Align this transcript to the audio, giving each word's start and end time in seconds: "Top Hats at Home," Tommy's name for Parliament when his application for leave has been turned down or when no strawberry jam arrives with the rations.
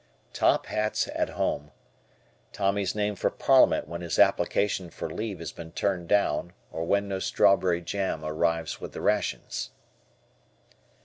"Top 0.33 0.65
Hats 0.65 1.07
at 1.13 1.29
Home," 1.29 1.69
Tommy's 2.51 2.95
name 2.95 3.15
for 3.15 3.29
Parliament 3.29 3.87
when 3.87 4.01
his 4.01 4.17
application 4.17 4.89
for 4.89 5.07
leave 5.07 5.37
has 5.37 5.51
been 5.51 5.71
turned 5.71 6.07
down 6.09 6.53
or 6.71 6.85
when 6.85 7.07
no 7.07 7.19
strawberry 7.19 7.81
jam 7.83 8.25
arrives 8.25 8.81
with 8.81 8.93
the 8.93 9.01
rations. 9.01 9.69